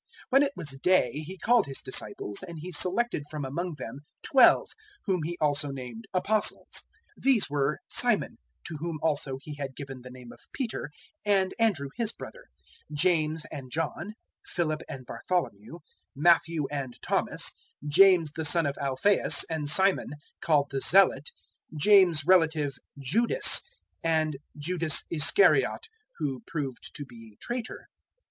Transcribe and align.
006:013 0.01 0.07
When 0.31 0.41
it 0.43 0.51
was 0.55 0.69
day, 0.81 1.11
He 1.11 1.37
called 1.37 1.67
His 1.67 1.79
disciples; 1.83 2.41
and 2.41 2.57
He 2.57 2.71
selected 2.71 3.21
from 3.29 3.45
among 3.45 3.75
them 3.75 3.99
twelve, 4.23 4.69
whom 5.05 5.21
He 5.21 5.37
also 5.39 5.69
named 5.69 6.05
Apostles. 6.11 6.85
006:014 7.19 7.23
These 7.23 7.49
were 7.51 7.77
Simon, 7.87 8.37
to 8.63 8.77
whom 8.77 8.97
also 9.03 9.37
He 9.39 9.53
had 9.53 9.75
given 9.75 10.01
the 10.01 10.09
name 10.09 10.31
of 10.31 10.39
Peter, 10.53 10.89
and 11.23 11.53
Andrew 11.59 11.89
his 11.97 12.11
brother; 12.13 12.45
James 12.91 13.45
and 13.51 13.69
John; 13.69 14.15
Philip 14.43 14.81
and 14.89 15.05
Bartholomew; 15.05 15.73
006:015 15.73 15.79
Matthew 16.15 16.67
and 16.71 16.97
Thomas; 17.03 17.51
James 17.87 18.31
the 18.31 18.43
son 18.45 18.65
of 18.65 18.79
Alphaeus 18.81 19.43
and 19.51 19.69
Simon 19.69 20.15
called 20.39 20.71
the 20.71 20.81
Zealot; 20.81 21.29
006:016 21.73 21.77
James's 21.77 22.25
relative 22.25 22.73
Judas, 22.97 23.61
and 24.03 24.37
Judas 24.57 25.03
Iscariot 25.11 25.89
who 26.17 26.41
proved 26.47 26.95
to 26.95 27.05
be 27.05 27.33
a 27.33 27.37
traitor. 27.39 27.85